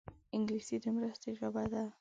[0.35, 1.83] انګلیسي د مرستې ژبه ده